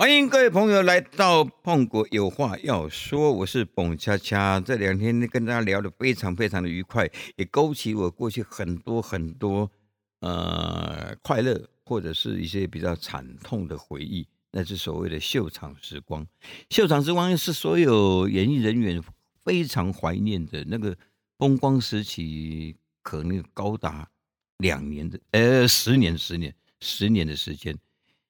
[0.00, 4.58] 欢迎各位朋友来到碰果有话要说，我是蹦恰恰。
[4.58, 9.70] 这两天跟大家聊得非常非常的愉快，也勾起我过去很多很多
[10.20, 14.26] 呃快乐或者是一些比较惨痛的回忆。
[14.52, 16.26] 那是所谓的秀场时光，
[16.70, 19.02] 秀场时光是所有演艺人员
[19.44, 20.96] 非常怀念的那个
[21.36, 24.08] 风光时期，可能高达
[24.56, 27.76] 两年的呃十年十年十年的时间。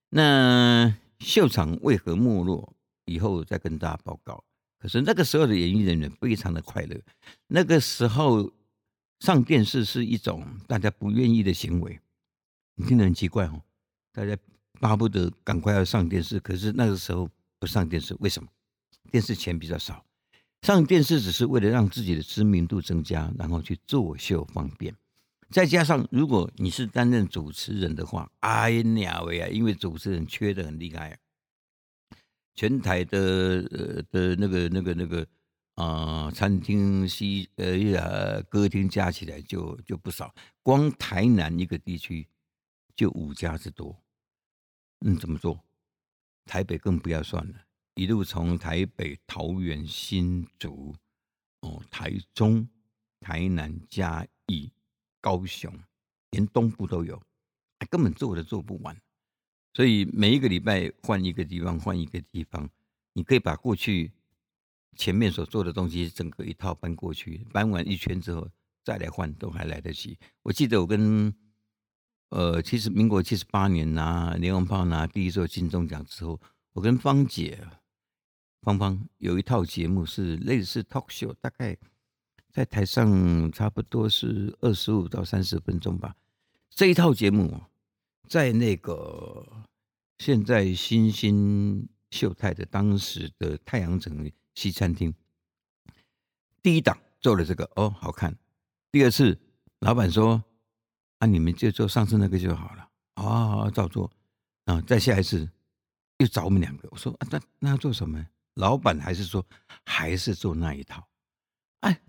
[0.08, 2.74] 那秀场为何没落？
[3.06, 4.42] 以后再跟大家报告。
[4.78, 7.00] 可是那个时候的演艺人员非常的快乐。
[7.48, 8.50] 那个时候
[9.18, 12.00] 上电视是一种大家不愿意的行为，
[12.76, 13.62] 你听得很奇怪哦。
[14.12, 14.36] 大家
[14.80, 17.28] 巴不得赶快要上电视，可是那个时候
[17.58, 18.48] 不上电视，为什么？
[19.10, 20.04] 电视钱比较少，
[20.62, 24.94] 上电视只是为了让自己的知名度增加，然后去作秀方便。
[25.50, 31.18] 再加上，如果你是担任主持人的话，哎呀喂啊，因为主持人缺的很厉害，
[32.54, 33.18] 全台的
[33.70, 35.26] 呃的那个那个那个
[35.74, 42.28] 啊，餐厅、西呃呀歌厅加起来就就不少，光台南一个地区
[42.94, 44.00] 就五家之多。
[45.00, 45.64] 嗯，怎么做？
[46.44, 47.54] 台北更不要算了，
[47.94, 50.94] 一路从台北、桃园、新竹、
[51.60, 52.68] 哦台中、
[53.18, 54.70] 台南、嘉义。
[55.20, 55.72] 高雄，
[56.30, 57.20] 连东部都有，
[57.90, 58.96] 根本做都做不完。
[59.72, 62.68] 所以每一个礼拜换一个地方，换一个地方，
[63.12, 64.12] 你可以把过去
[64.96, 68.48] 前面所做的东西整个一套搬过去，搬完一圈之后
[68.82, 70.18] 再来换，都还来得及。
[70.42, 71.32] 我记得我跟
[72.30, 76.40] 呃，其实民国七十八年拿连环炮拿第一座金钟奖之后，
[76.72, 77.66] 我跟芳姐
[78.62, 81.76] 芳芳有一套节目是类似 talk show，大概。
[82.52, 86.16] 在台上差不多是二十五到三十分钟吧。
[86.70, 87.60] 这一套节目
[88.28, 89.46] 在那个
[90.18, 95.14] 现在新兴秀泰的当时的太阳城西餐厅，
[96.60, 98.36] 第一档做了这个哦，好看。
[98.90, 99.38] 第二次
[99.78, 100.42] 老板说
[101.18, 104.10] ：“啊，你们就做上次那个就好了。”哦，照做。
[104.64, 105.48] 啊，再下一次
[106.18, 109.44] 又找我们两个，我说：“啊那那要做什么？”老板还是说
[109.86, 111.06] ：“还是做那一套。”
[111.80, 112.00] 哎。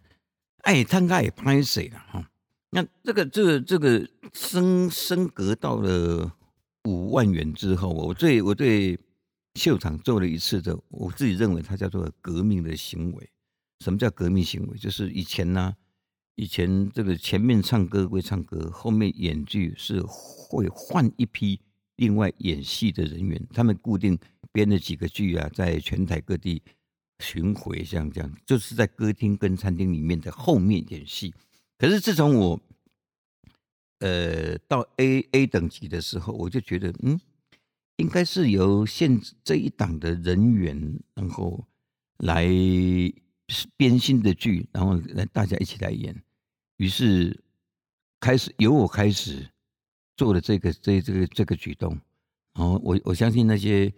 [0.62, 2.30] 哎，摊开也拍水了哈。
[2.70, 6.32] 那这个、这个、这个升升格到了
[6.86, 8.98] 五万元之后，我对我对
[9.56, 13.30] 秀场做了一次的，我自己认为它叫做革命的行为。
[13.80, 14.78] 什么叫革命行为？
[14.78, 15.74] 就是以前呢，
[16.36, 21.60] 以前这个前面唱歌归唱歌，后面演剧是会换一批
[21.98, 24.18] 另外演戏的人员，他们固定
[24.54, 26.62] 编了几个剧啊，在全台各地。
[27.22, 31.34] 巡回像这样，就是在歌厅跟餐厅里面的后面演戏。
[31.78, 32.60] 可是自从我，
[34.00, 37.20] 呃，到 A A 等级的时候，我就觉得，嗯，
[37.98, 41.66] 应该是由现这一档的人员，然后
[42.18, 42.46] 来
[43.78, 46.22] 编新的剧，然后来大家一起来演。
[46.78, 47.40] 于是
[48.20, 49.48] 开始由我开始
[50.18, 51.92] 做了这个这这个这个举动。
[52.54, 53.94] 然后我我相信那些。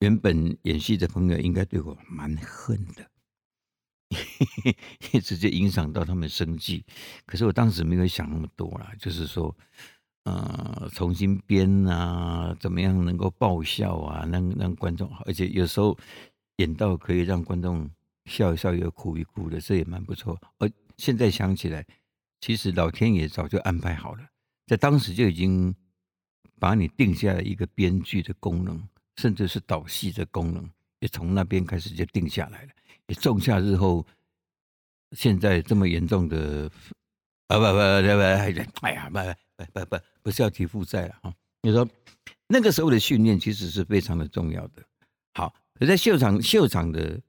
[0.00, 3.10] 原本演戏的朋友应该对我蛮恨的，
[5.12, 6.84] 也直接影响到他们生计。
[7.26, 9.54] 可是我当时没有想那么多啦，就是说，
[10.24, 15.96] 呃，重新编啊，怎么样能够爆笑啊，让让观众，而且有时候
[16.56, 17.90] 演到可以让观众
[18.24, 20.40] 笑一笑又哭一哭的，这也蛮不错。
[20.58, 21.86] 而现在想起来，
[22.40, 24.26] 其实老天爷早就安排好了，
[24.66, 25.74] 在当时就已经
[26.58, 28.82] 把你定下了一个编剧的功能。
[29.20, 30.66] 甚至是导戏的功能，
[31.00, 32.70] 也从那边开始就定下来了，
[33.06, 34.06] 也种下日后
[35.12, 36.70] 现在这么严重的
[37.48, 39.18] 啊不不不不，哎呀不
[39.56, 41.34] 不不不不是要提负债了哈。
[41.60, 41.86] 你说
[42.46, 44.82] 那个时候的训练其实是非常的重要的。
[45.34, 47.20] 好，而在秀场秀场的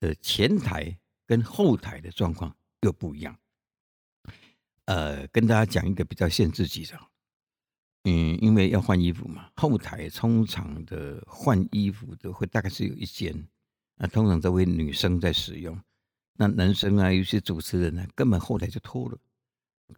[0.00, 0.94] 的前台
[1.26, 3.34] 跟后台的状况又不一样。
[4.84, 6.98] 呃，跟大家讲一个比较限制级的。
[8.04, 13.46] 嗯，因为要换衣服嘛，后台通常的换衣服都会大概是有一间，
[13.96, 15.80] 那通常都为女生在使用，
[16.36, 19.16] 那男生啊，有些主持人呢，根本后台就脱了，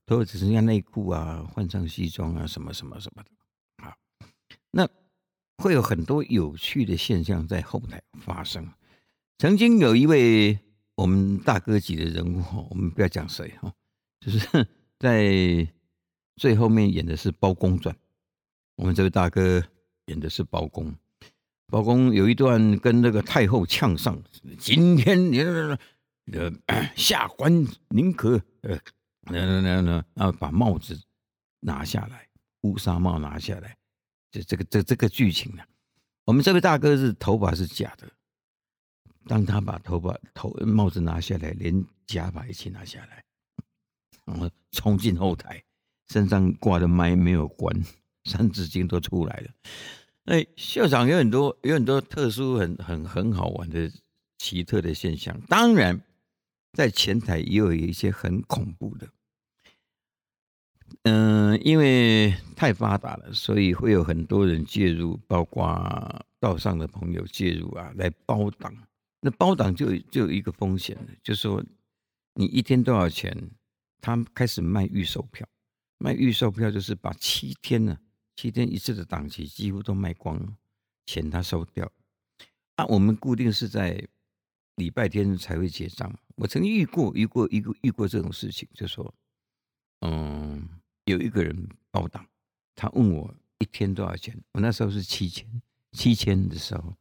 [0.05, 3.31] 脱了只剩下内裤啊，换上西装啊，什么什么什么的，
[3.83, 3.97] 好，
[4.71, 4.87] 那
[5.57, 8.69] 会有很多有趣的现象在后台发生。
[9.39, 10.59] 曾经有一位
[10.95, 13.73] 我们大哥级的人物，我们不要讲谁哈，
[14.21, 14.69] 就是
[15.01, 15.67] 在。
[16.37, 17.97] 最后面演的是包公传，
[18.77, 19.63] 我们这位大哥
[20.07, 20.95] 演的是包公。
[21.69, 24.23] 包公有一段跟那个太后呛上，
[24.59, 28.79] 今天你呃下官宁可呃
[29.23, 31.01] 那那那啊把帽子
[31.61, 32.29] 拿下来，
[32.61, 33.77] 乌纱帽拿下来，
[34.31, 35.63] 这这个这这个剧情呢，
[36.27, 38.07] 我们这位大哥是头发是假的，
[39.27, 43.25] 当他把头发头帽子拿下来，连假发一起拿下来，
[44.27, 45.64] 然后冲进后台，
[46.09, 47.75] 身上挂的麦没有关，
[48.25, 49.51] 三字经都出来了。
[50.25, 53.91] 哎，校长有很多有很多特殊、很很很好玩的
[54.39, 55.39] 奇特的现象。
[55.49, 56.01] 当然，
[56.73, 59.09] 在前台也有一些很恐怖的。
[61.03, 68.75] 嗯，因为太发达了，所以会有很多人介入，包括道上的朋友介入啊，来包档。
[69.21, 71.63] 那包档就就有一个风险就是说
[72.35, 73.51] 你一天多少钱？
[74.01, 75.47] 他开始卖预售票，
[76.05, 77.99] 卖预售票就是把七天呢。
[78.37, 80.55] 七天一次的档期几乎都卖光了，
[81.07, 81.91] 钱他收掉。
[82.75, 84.07] 啊，我们固定是在
[84.75, 86.15] 礼拜天才会结账。
[86.35, 89.15] 我曾经遇过遇过一个遇过这种事情，就说，
[90.01, 90.69] 嗯，
[91.07, 92.27] 有一个人报档，
[92.75, 95.49] 他问我一天多少钱，我那时候是七千，
[95.93, 96.95] 七千的时候，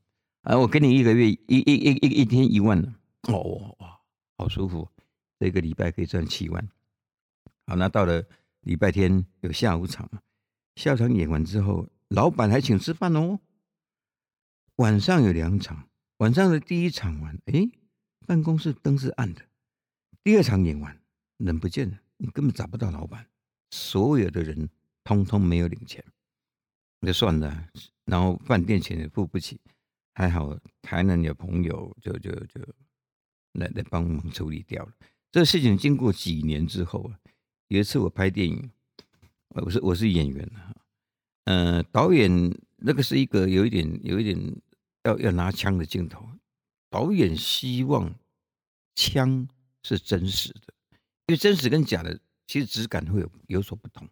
[0.44, 2.79] 啊，我给你一个月一一一一一天一万，
[3.23, 4.00] 哦哇，
[4.38, 4.88] 好舒服，
[5.39, 6.69] 这个礼拜可以赚七万。
[7.65, 8.23] 好，那到了
[8.63, 10.21] 礼拜天有下午场嘛？
[10.75, 13.39] 下场演完之后，老板还请吃饭哦。
[14.77, 17.69] 晚上有两场，晚上的第一场完，哎，
[18.25, 19.42] 办公室灯是暗的。
[20.24, 20.98] 第二场演完，
[21.38, 23.27] 人不见了，你根本找不到老板，
[23.71, 24.69] 所有的人
[25.04, 26.04] 通通没有领钱，
[27.01, 27.68] 就算了。
[28.06, 29.60] 然后饭店钱也付不起，
[30.13, 32.62] 还好台南有朋友就就就
[33.51, 34.94] 来来帮忙处理掉了。
[35.31, 37.19] 这事情经过几年之后啊，
[37.68, 38.71] 有一次我拍电影。
[39.56, 40.75] 我是我是演员哈，
[41.44, 42.31] 呃，导演
[42.77, 44.36] 那个是一个有一点有一点
[45.04, 46.27] 要要拿枪的镜头，
[46.89, 48.12] 导演希望
[48.95, 49.48] 枪
[49.83, 50.74] 是真实的，
[51.27, 54.10] 因为真实跟假的其实质感会有有所不同，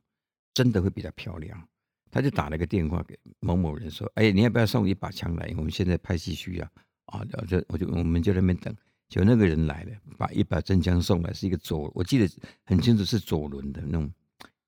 [0.54, 1.68] 真的会比较漂亮。
[2.12, 5.52] 他就打了个电话给某某人说：“哎，你要不要送一把枪来？
[5.58, 6.72] 我们现在拍戏需要
[7.06, 8.76] 啊。”就我就我们就在那边等，
[9.12, 12.28] 就那个人来了，把一把真枪送来，是一个左，我记得
[12.66, 14.12] 很清楚是左轮的那种。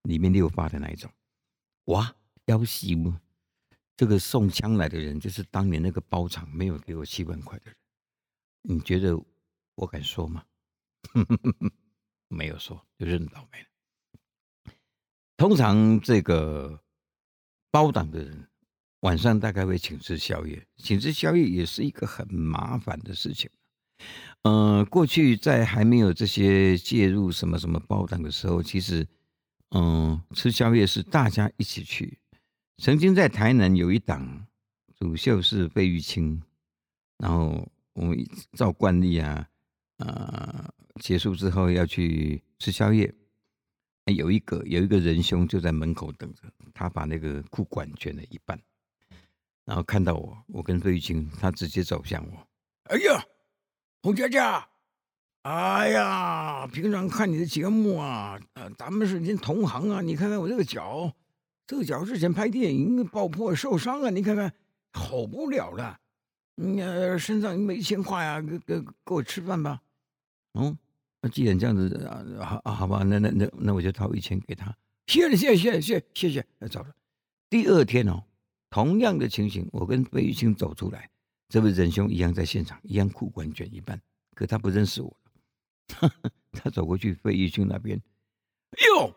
[0.03, 1.09] 里面六发的那一种，
[1.85, 2.13] 哇，
[2.47, 3.21] 要死吗？
[3.95, 7.75] 这个送枪来的人就是当年那个包场没有给我七万块的人，
[8.63, 9.17] 你觉得
[9.75, 10.43] 我敢说吗？
[12.27, 14.73] 没有说，就认倒霉了。
[15.37, 16.83] 通常这个
[17.71, 18.49] 包档的人
[18.99, 23.49] 晚上大概会请吃宵夜，请吃宵夜也是一个很麻烦的事情。
[24.43, 29.05] 嗯，过去在还没有这些介入什么什么包档的时候，其实。
[29.75, 32.19] 嗯，吃宵夜是大家一起去。
[32.77, 34.45] 曾经在台南有一档
[34.95, 36.39] 主秀是费玉清，
[37.17, 38.15] 然后我们
[38.51, 39.49] 照惯例啊，
[39.97, 43.11] 呃，结束之后要去吃宵夜。
[44.15, 48.61] 有一个有一个仁兄就在门口等着，他把那个裤管卷了一半，
[49.65, 52.47] 然后看到我，我跟费玉清，他直接走向我。
[52.83, 53.25] 哎呀，
[54.03, 54.67] 洪佳佳。
[55.43, 60.01] 哎呀，平常看你的节目啊，呃，咱们是您同行啊。
[60.01, 61.09] 你看看我这个脚，
[61.65, 64.51] 这个脚之前拍电影爆破受伤了，你看看
[64.91, 65.97] 好不了了。
[66.57, 69.81] 嗯，身上没钱花呀，给给给我吃饭吧。
[70.53, 70.77] 嗯，
[71.21, 74.75] 那既然这样子啊，好好吧，那那那那我就掏一千给他。
[75.07, 76.45] 谢谢谢谢谢谢谢。
[76.59, 76.93] 那走了。
[77.49, 78.23] 第二天哦，
[78.69, 81.09] 同样的情形，我跟费玉清走出来，
[81.53, 84.01] 这位仁兄一样在现场，一样裤管卷一半，
[84.33, 86.11] 可他不认识我了。
[86.51, 88.01] 他走过去，费玉清那边，
[88.89, 89.13] 哟，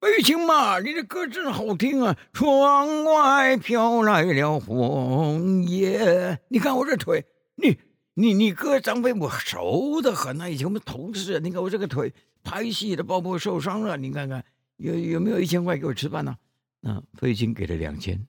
[0.00, 2.18] 费玉清嘛，你的歌真好听啊！
[2.32, 7.26] 窗外飘来了红叶，你看我这腿，
[7.56, 7.78] 你
[8.14, 14.42] 你你哥张飞我熟的很啊，以前我们同事，你看我这个腿，拍戏的包括受伤了，你看看
[14.78, 16.34] 有有没有一千块给我吃饭呢？
[16.80, 18.26] 啊，费玉清给了两千，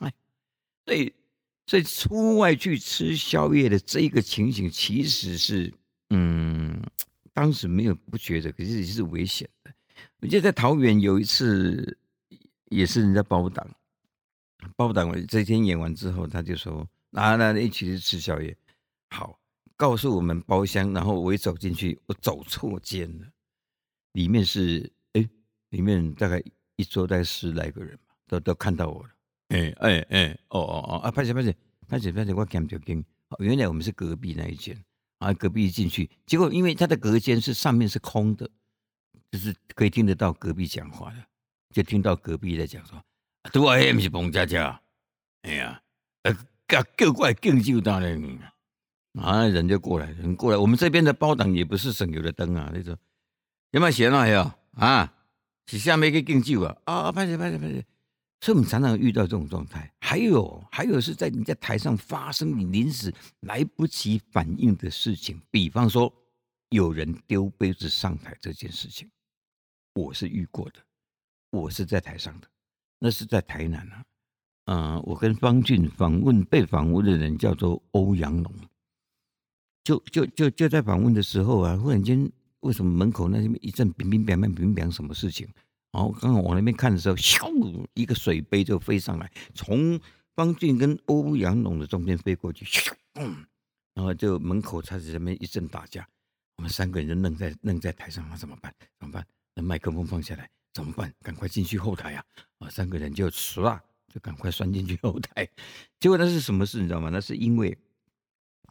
[0.00, 0.12] 哎，
[0.84, 1.14] 对
[1.66, 5.72] 所以出外去吃宵夜的这个情形，其实是。
[6.10, 6.80] 嗯，
[7.32, 9.72] 当时没有不觉得，可是也是危险的。
[10.20, 11.98] 我记得在桃园有一次，
[12.66, 13.68] 也是人家包档，
[14.76, 18.56] 包档这天演完之后，他就说：“来来，一起去吃宵夜。”
[19.10, 19.40] 好，
[19.76, 23.26] 告诉我们包厢，然后我一走进去，我走错间了，
[24.12, 25.28] 里面是哎，
[25.70, 26.40] 里面大概
[26.76, 29.10] 一桌大概十来个人嘛，都都看到我了。
[29.48, 31.54] 哎哎哎，哦哦哦，啊，拍谢拍谢
[31.88, 33.04] 拍谢拍谢，我看就惊，
[33.38, 34.76] 原来我们是隔壁那一间。
[35.18, 38.50] 啊，隔壁一进去，结果因为他的隔间是上面是空的，
[39.30, 41.16] 就是可以听得到隔壁讲话的，
[41.70, 43.02] 就听到隔壁在讲说
[43.50, 44.78] ：“都阿不是彭佳佳，
[45.42, 45.80] 哎呀，
[46.24, 46.36] 呃，
[46.94, 48.38] 各怪更就到那里，
[49.18, 52.94] 啊，人就过来，人过来，我们这边的包档也不是省油的灯啊，那种
[53.70, 54.26] 有没有钱啊？
[54.26, 55.14] 有啊，
[55.66, 57.86] 是下面一个更旧啊，啊，拍谁拍谁拍谁，
[58.44, 59.90] 所以我们常常遇到这种状态。
[60.00, 63.10] 还有，还有是在你在台上发生你临时
[63.40, 66.12] 来不及反应的事情，比方说
[66.68, 69.10] 有人丢杯子上台这件事情，
[69.94, 70.80] 我是遇过的。
[71.52, 72.46] 我是在台上的，
[72.98, 74.04] 那是在台南啊。
[74.66, 78.54] 嗯，我跟方俊访问被访问的人叫做欧阳龙，
[79.84, 85.48] 就就就就在访问的时候啊，忽然间为什么门口那边一阵乒乒乓乓乒乒什么事情？
[85.94, 89.98] 然后刚好往那边看的时候，咻，一个水杯就飞上来，从
[90.34, 92.92] 方俊跟欧阳龙的中间飞过去，咻，
[93.94, 96.06] 然后就门口开始这边一阵打架，
[96.56, 98.74] 我们三个人就愣在愣在台上，那怎么办？
[98.98, 99.24] 怎么办？
[99.54, 101.14] 那麦克风放下来怎么办？
[101.22, 102.24] 赶快进去后台啊！
[102.58, 103.80] 啊，三个人就唰。
[104.12, 105.44] 就赶快钻进去后台，
[105.98, 107.10] 结果那是什么事你知道吗？
[107.10, 107.76] 那是因为，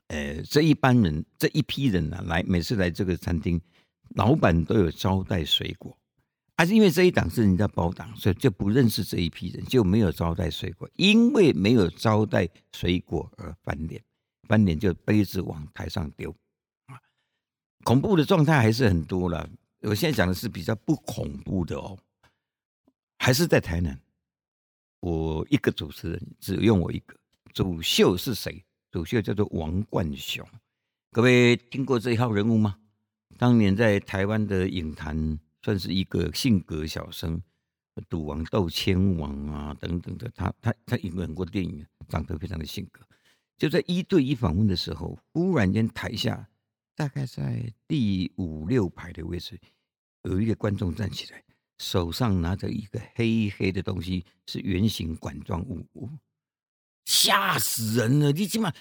[0.08, 3.60] 呃，这一班人这一批人呢，来每次来这个餐厅，
[4.16, 5.98] 老板都有招待水果，
[6.56, 10.90] 还是因为这一档是人家包档，所以就不认识这一批人，就没有招待水果。
[10.96, 14.02] 因为没有招待水果而翻脸，
[14.48, 16.30] 翻脸就杯子往台上丢
[16.86, 17.00] 啊！
[17.84, 19.50] 恐怖的状态还是很多了。
[19.82, 21.98] 我现在讲的是比较不恐怖的哦，
[23.18, 24.00] 还是在台南。
[25.00, 27.16] 我一个主持人，只用我一个。
[27.52, 28.64] 主秀是谁？
[28.92, 30.48] 主秀叫做王冠雄。
[31.12, 32.78] 各位听过这一号人物吗？
[33.38, 37.42] 当年在台湾的影坛算是一个性格小生，
[38.08, 40.30] 赌王、斗千王啊等等的。
[40.36, 43.02] 他他他演过很多电影，长得非常的性格。
[43.58, 46.48] 就在一对一访问的时候，忽然间台下
[46.96, 49.60] 大概在第五六排的位置，
[50.24, 51.44] 有一个观众站起来。
[51.80, 56.10] 手上拿着一个黑黑的东西，是圆形管状物，
[57.06, 58.32] 吓死人了！
[58.32, 58.72] 你起码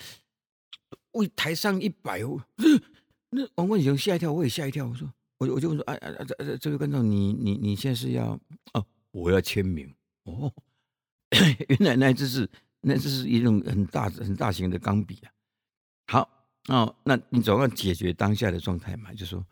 [1.12, 2.20] 为台上一百，
[3.30, 4.86] 那王冠雄吓一跳，我也吓一跳。
[4.86, 5.12] 我说，
[5.42, 8.38] 我我就问说，哎哎，这这位观众，你你你现在是要
[8.74, 9.92] 哦，我要签名
[10.24, 10.52] 哦。
[11.68, 12.48] 原来那只是
[12.80, 15.32] 那只是一种很大很大型的钢笔啊。
[16.06, 19.44] 好哦，那你总要解决当下的状态嘛，就说，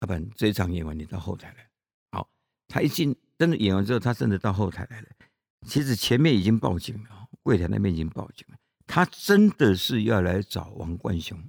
[0.00, 1.68] 老板这一场演完，你到后台来。
[2.12, 2.28] 好
[2.68, 5.08] 他一进，真的演完之后，他真的到后台来了。
[5.66, 8.56] 其实前面已经报警了，柜台那边已经报警了。
[8.86, 11.42] 他真的是要来找王冠雄，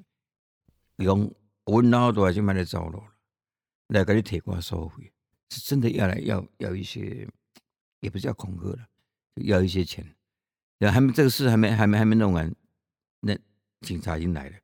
[0.97, 1.31] 用
[1.65, 3.03] 文老多就买来找了，
[3.87, 5.11] 来给你铁瓜收回，
[5.49, 7.27] 是真的要来要要一些，
[7.99, 8.87] 也不叫恐吓了，
[9.35, 10.15] 要一些钱。
[10.77, 12.53] 然后还没这个事还没还没还没弄完，
[13.21, 13.37] 那
[13.81, 14.57] 警察已经来了，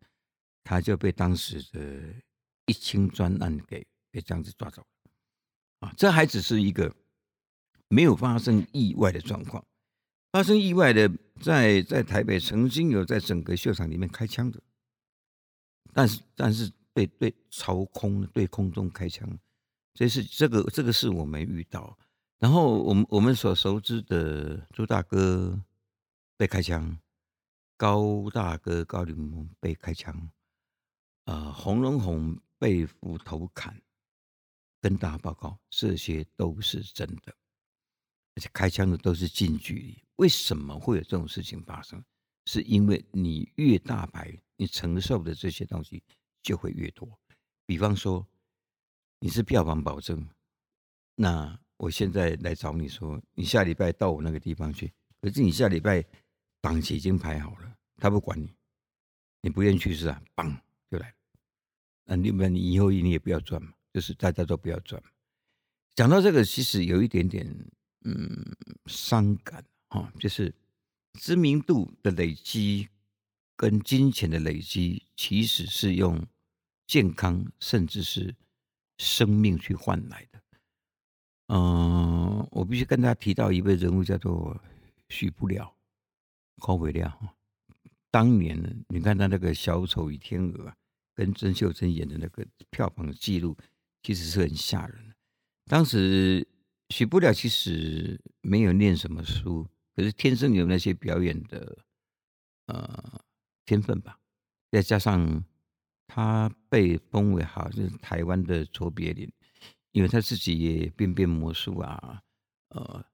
[0.63, 2.13] 他就被当时的
[2.65, 4.85] 一清专案给给这样子抓走。
[5.79, 6.93] 啊，这还只是一个
[7.87, 9.65] 没有发生意外的状况。
[10.31, 11.11] 发生意外的，
[11.41, 14.61] 在在台北曾经有在整个秀场里面开枪的，
[15.93, 19.29] 但是但是对对朝空对空中开枪，
[19.93, 21.97] 这是这个这个是我没遇到。
[22.39, 25.59] 然后我们我们所熟知的朱大哥
[26.37, 26.97] 被开枪，
[27.77, 30.31] 高大哥高凌风被开枪，
[31.25, 33.79] 啊，洪荣宏被斧头砍。
[34.83, 37.31] 跟大家报告，这些都是真的，
[38.33, 40.03] 而且开枪的都是近距离。
[40.15, 42.03] 为什么会有这种事情发生？
[42.47, 46.01] 是因为你越大牌，你承受的这些东西
[46.41, 47.07] 就会越多。
[47.65, 48.27] 比方说，
[49.19, 50.27] 你是票房保证，
[51.15, 56.05] 那我现在来找你说，你下礼拜到我那个地方去，可是你下礼拜
[56.59, 58.53] 档期已经排好了，他不管你，
[59.41, 60.57] 你不愿意去是啊，嘣
[60.89, 61.15] 就来了。
[62.05, 63.73] 那你们你以后你也不要赚嘛。
[63.93, 65.03] 就是大家都不要赚。
[65.95, 67.45] 讲到这个，其实有一点点
[68.05, 68.55] 嗯
[68.85, 70.55] 伤感哈，就是
[71.19, 72.87] 知名度的累积
[73.57, 76.25] 跟金钱的累积，其实是用
[76.91, 78.35] 健康甚至是
[78.97, 80.41] 生命去换来的。
[81.47, 84.61] 嗯，我必须跟他提到一位人物，叫做
[85.07, 85.73] 许不了，
[86.57, 87.09] 高伟亮。
[88.09, 90.75] 当年你看他那个小丑与天鹅，
[91.15, 93.55] 跟曾秀珍演的那个票房记录。
[94.03, 95.15] 其实是很吓人的。
[95.65, 96.45] 当时
[96.89, 101.77] 许不了其实没有念什么书，可是天生有那些表演的
[102.65, 103.21] 呃
[103.63, 104.19] 天分吧。
[104.71, 105.45] 再加上
[106.13, 109.31] 他被封为好像是台湾的卓别林，
[109.91, 112.21] 因为他自己也变变魔术啊，
[112.67, 113.05] 呃，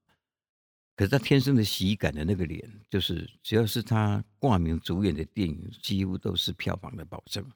[0.96, 7.48] 可是他天生的喜感的那个脸，就是只要是他挂名主演的电影，几乎都是票房的保证。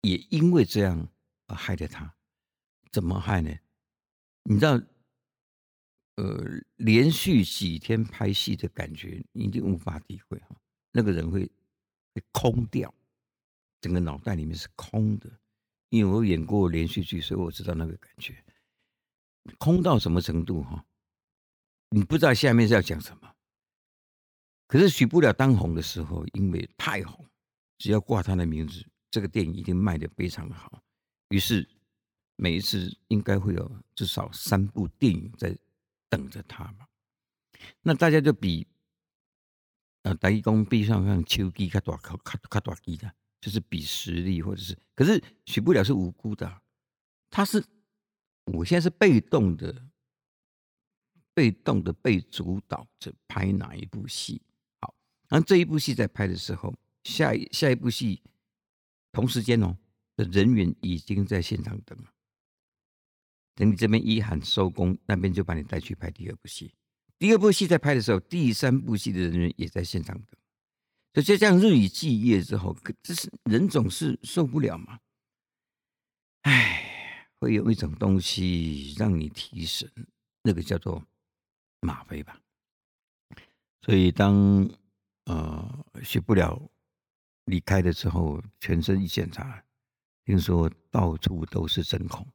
[0.00, 1.06] 也因为这样
[1.46, 2.14] 而害了他。
[2.90, 3.54] 怎么害呢？
[4.44, 4.80] 你知道，
[6.16, 6.42] 呃，
[6.76, 10.56] 连续几天拍戏的感觉，你一定无法体会哈。
[10.92, 11.44] 那个人会
[12.14, 12.92] 会空掉，
[13.80, 15.30] 整个脑袋里面是空的。
[15.88, 18.44] 因为我演过连续剧，所以我知道那个感觉。
[19.58, 20.84] 空到什么程度哈？
[21.88, 23.34] 你不知道下面是要讲什么。
[24.68, 27.26] 可是许不了当红的时候，因为太红，
[27.78, 30.80] 只要挂他的名字，这个电影一定卖的非常的好。
[31.30, 31.68] 于是
[32.36, 35.58] 每一次应该会有至少三部电影在
[36.08, 36.86] 等着他嘛。
[37.82, 38.68] 那大家就比，
[40.02, 44.76] 呃，大一公闭上像秋鸡卡大卡卡卡大鸡的，就是比实力或者是。
[44.94, 46.60] 可是许不了是无辜的，
[47.30, 47.64] 他是
[48.44, 49.88] 我现在是被动的，
[51.32, 54.42] 被动的被主导着拍哪一部戏。
[54.80, 54.94] 好，
[55.28, 58.22] 然后这一部戏在拍的时候，下一下一部戏
[59.12, 59.76] 同时间哦
[60.16, 62.12] 的人员已经在现场等了，
[63.54, 66.74] 等你这边一喊收工，那边就把你带去拍第二部戏。
[67.18, 70.39] 第二部戏在拍的时候，第三部戏的人员也在现场等，
[71.12, 75.00] 所以就这样日以继夜之后，这是人总是受不了嘛。
[76.42, 79.90] 唉，会有一种东西让你提神，
[80.42, 81.04] 那个叫做
[81.80, 82.40] 吗啡吧。
[83.82, 84.70] 所以当
[85.24, 86.70] 呃学不了
[87.46, 89.64] 离开的时候，全身一检查，
[90.24, 92.26] 听说到处都是针孔，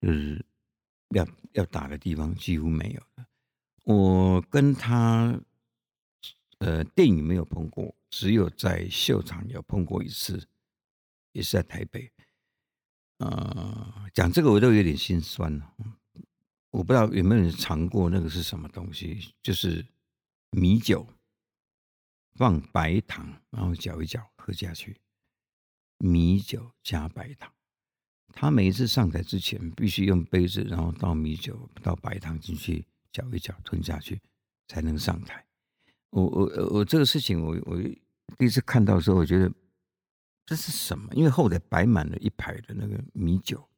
[0.00, 0.44] 就是
[1.10, 3.26] 要要打的地方几乎没有了。
[3.84, 5.40] 我跟他，
[6.60, 10.48] 呃，电影没有碰过，只有在秀场有碰过一次，
[11.32, 12.10] 也是在台北。
[13.18, 15.74] 呃，讲这个我都有点心酸了。
[16.70, 19.86] 我不知道有没有人尝过那个是什么东西，就是
[20.50, 21.06] 米酒
[22.34, 24.96] 放白糖，然后搅一搅喝下去。
[25.98, 27.52] 米酒加白糖，
[28.32, 32.86] 他每一次上台之前必须用杯子，然后倒米酒、倒白糖进去。
[33.12, 34.20] 搅一搅，吞下去
[34.68, 35.44] 才能上台。
[36.10, 37.76] 我我我这个事情，我我
[38.36, 39.50] 第一次看到的时候，我觉得
[40.44, 41.08] 这是什么？
[41.14, 43.68] 因为后台摆满了一排的那个米酒，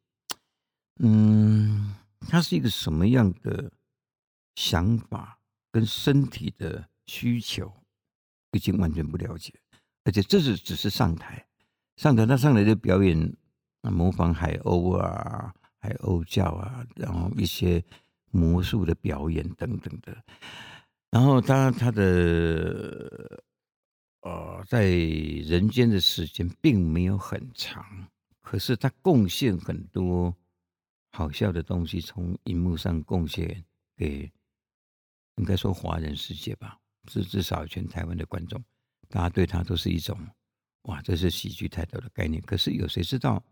[0.99, 3.71] 嗯，它是一个什么样的
[4.55, 5.39] 想法
[5.71, 7.73] 跟身体的需求，
[8.53, 9.53] 已经完全不了解。
[10.05, 11.47] 而且这是只是上台，
[11.97, 13.37] 上台他上来的表演，
[13.83, 17.85] 模仿海鸥啊，海鸥叫啊，然后一些。
[18.35, 20.25] 魔术的表演等等的，
[21.13, 23.45] 然后他他的
[24.23, 28.09] 呃在人间的时间并没有很长，
[28.41, 30.35] 可是他贡献很多
[31.13, 33.65] 好笑的东西，从荧幕上贡献
[33.97, 34.33] 给
[35.37, 38.65] 应该说华人世界吧，至至少全台湾的观众，
[39.09, 40.19] 大家对他都是一种
[40.83, 42.43] 哇，这是喜剧抬头的概念。
[42.43, 43.45] 可是有谁知道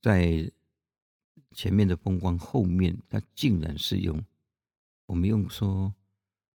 [0.00, 0.48] 在？
[1.52, 4.22] 前面的风光，后面他竟然是用
[5.06, 5.94] 我们用说，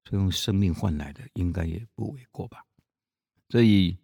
[0.04, 2.64] 是用生命换来的，应该也不为过吧。
[3.48, 3.96] 所以，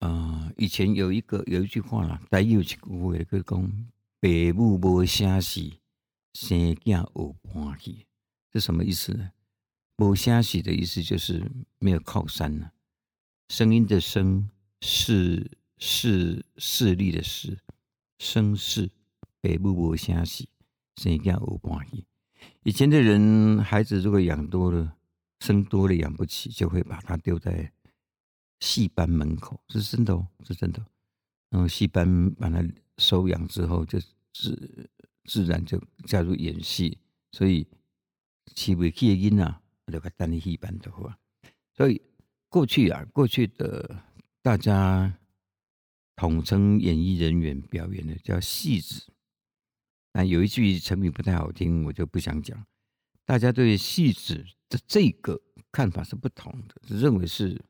[0.00, 3.88] 啊，以前有一个有一句话啦，大有一句话叫讲
[4.20, 5.60] ：“父母无声死，
[6.34, 8.06] 生囝有伴去。”
[8.52, 9.30] 是什么意思呢？
[9.98, 12.72] 无声死的意思就是没有靠山了。
[13.48, 17.58] 声音的声是是势力的势，
[18.18, 18.90] 声势。
[19.40, 20.48] 北部无声息，
[20.96, 22.07] 生囝有伴喜。
[22.68, 24.94] 以前的人，孩子如果养多了，
[25.40, 27.72] 生多了养不起，就会把他丢在
[28.60, 30.84] 戏班门口，是真的哦，是真的。
[31.48, 32.62] 然后戏班把他
[32.98, 33.98] 收养之后，就
[34.34, 34.90] 自
[35.24, 36.98] 自然就加入演戏。
[37.32, 37.66] 所以，
[38.54, 41.18] 起不起的囡啊，就个单戏班的话。
[41.74, 41.98] 所以
[42.50, 44.04] 过去啊，过去的
[44.42, 45.10] 大家
[46.16, 49.10] 统称演艺人员表演的叫戏子。
[50.12, 52.66] 那有一句成语不太好听，我就不想讲。
[53.24, 55.40] 大家对戏子的这个
[55.70, 57.60] 看法是不同的，认为是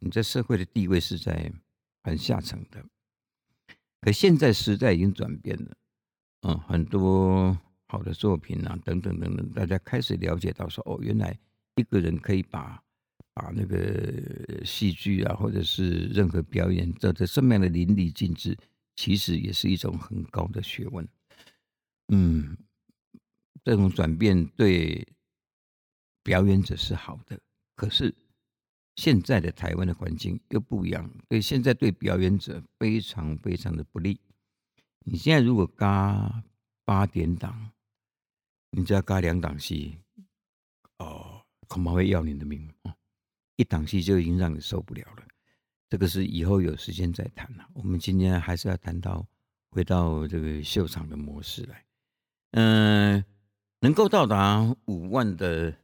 [0.00, 1.52] 你在社会的地位是在
[2.02, 2.84] 很下层的。
[4.00, 5.76] 可现在时代已经转变了，
[6.42, 7.56] 嗯，很多
[7.86, 11.38] 好的作品啊，等等等等，大家开始了解到说，哦，原来
[11.76, 12.82] 一个人可以把
[13.32, 18.56] 把那个戏剧啊，或者是任何表演做的这么样的淋漓尽致，
[18.96, 21.06] 其实也是一种很高的学问。
[22.12, 22.56] 嗯，
[23.64, 25.06] 这种转变对
[26.22, 27.40] 表演者是好的，
[27.76, 28.14] 可是
[28.96, 34.20] 现在的台湾的环境又不一样，对现在对表演者非常非常的不利。
[35.04, 36.44] 你现在如果嘎
[36.84, 37.70] 八点档，
[38.70, 39.98] 你只要嘎两档戏，
[40.98, 42.94] 哦，恐怕会要你的命哦。
[43.56, 45.26] 一档戏就已经让你受不了了。
[45.88, 47.68] 这个是以后有时间再谈了。
[47.72, 49.26] 我们今天还是要谈到
[49.70, 51.84] 回到这个秀场的模式来。
[52.52, 53.24] 嗯，
[53.80, 55.76] 能够到达五万的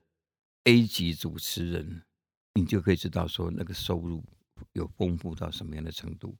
[0.64, 2.04] A 级主持人，
[2.54, 4.24] 你就可以知道说那个收入
[4.72, 6.36] 有丰富到什么样的程度。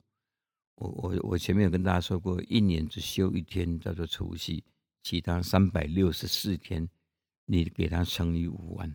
[0.75, 4.63] 我我我前面有跟大家说过，一年只休一天叫做除夕，
[5.01, 6.87] 其他三百六十四天
[7.45, 8.93] 你给他乘以五万，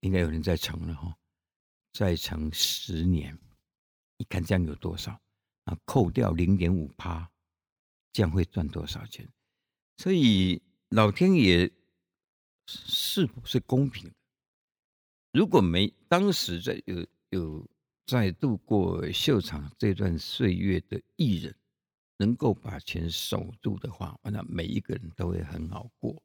[0.00, 1.16] 应该有人在乘了哈，
[1.92, 3.38] 再乘十年，
[4.16, 5.20] 你看这样有多少？
[5.64, 7.30] 啊，扣掉零点五趴，
[8.12, 9.28] 这样会赚多少钱？
[9.96, 11.70] 所以老天爷
[12.66, 14.14] 是不是公平的？
[15.32, 17.66] 如果没当时在有有
[18.06, 21.54] 在度过秀场这段岁月的艺人，
[22.18, 26.22] 能够把钱守住的话，那每一个人都会很好过。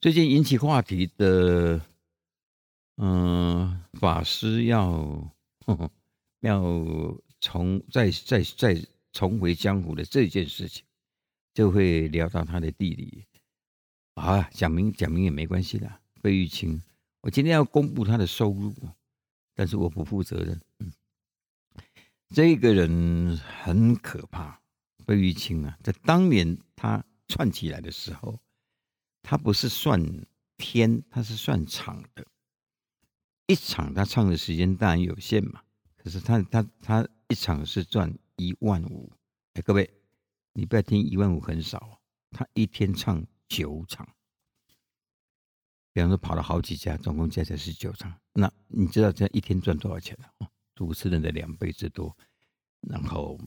[0.00, 1.82] 最近引起话题的，
[2.96, 5.30] 嗯，法师要
[6.40, 6.62] 要
[7.40, 10.85] 重再再再重回江湖的这件事情，
[11.56, 13.24] 就会聊到他的弟弟
[14.12, 15.90] 啊，讲明讲明也没关系的，
[16.20, 16.82] 费玉清。
[17.22, 18.74] 我今天要公布他的收入，
[19.54, 20.60] 但是我不负责任。
[20.80, 20.92] 嗯，
[22.28, 24.60] 这个人很可怕，
[25.06, 28.38] 费玉清啊，在当年他串起来的时候。
[29.22, 30.00] 他不是算
[30.56, 32.24] 天，他是算场的。
[33.46, 35.62] 一场他唱的时间当然有限嘛，
[35.96, 39.10] 可是他他他一场是赚一万五。
[39.54, 39.90] 哎，各位，
[40.58, 44.08] 你不要听一万五很少，他一天唱九场，
[45.92, 48.18] 比方说跑了好几家，总共加起来是九场。
[48.32, 50.50] 那你知道这一天赚多少钱了？
[50.74, 52.16] 主持人的两倍之多，
[52.80, 53.38] 然后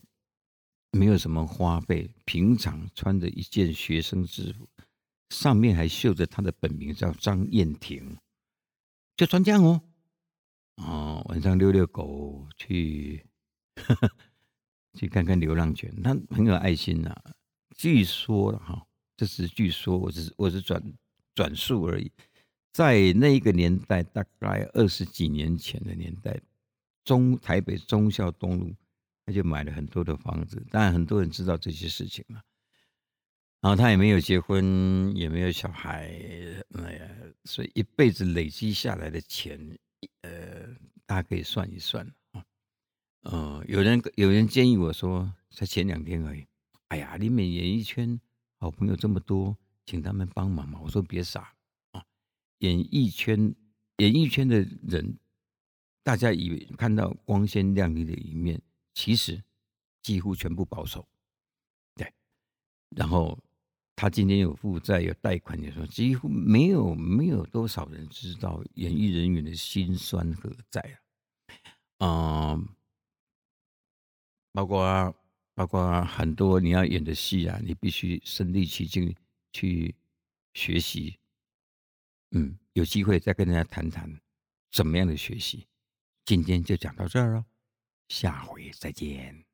[0.92, 4.68] 没有什么花费，平常穿着一件学生制服。
[5.30, 8.18] 上面还绣着他的本名叫张燕婷，
[9.16, 9.82] 就穿这样哦。
[10.76, 13.26] 哦，晚上遛遛狗，去
[14.94, 17.14] 去看看流浪犬，他很有爱心呐。
[17.76, 20.82] 据说哈，这是据说，我只是我是转
[21.34, 22.10] 转述而已。
[22.72, 26.40] 在那一个年代，大概二十几年前的年代，
[27.04, 28.74] 中台北忠孝东路，
[29.26, 30.64] 他就买了很多的房子。
[30.70, 32.42] 当然，很多人知道这些事情了。
[33.60, 36.08] 然后他也没有结婚，也没有小孩，
[36.74, 37.08] 哎呀，
[37.44, 39.58] 所以一辈子累积下来的钱，
[40.22, 40.66] 呃，
[41.06, 42.12] 大家可以算一算啊。
[43.22, 46.46] 呃，有人有人建议我说，才前两天而已，
[46.88, 48.20] 哎呀，你们演艺圈
[48.58, 50.80] 好朋友这么多，请他们帮忙嘛。
[50.82, 51.54] 我说别傻
[51.92, 52.04] 啊，
[52.58, 53.54] 演艺圈
[53.98, 55.18] 演艺圈的人，
[56.02, 58.60] 大家以为看到光鲜亮丽的一面，
[58.94, 59.42] 其实
[60.02, 61.06] 几乎全部保守，
[61.94, 62.12] 对，
[62.90, 63.38] 然后。
[63.96, 70.80] 他今天有负债有贷款，你说几乎没有没有多少人知道演艺人员的辛酸何在
[71.98, 72.54] 啊？
[72.54, 72.66] 嗯，
[74.52, 75.14] 包括
[75.54, 79.14] 包括很多你要演的戏啊，你必须身临其境
[79.52, 79.94] 去
[80.54, 81.18] 学习。
[82.32, 84.20] 嗯，有机会再跟大家谈谈
[84.70, 85.66] 怎么样的学习。
[86.24, 87.44] 今天就讲到这儿哦，
[88.08, 89.49] 下回再见。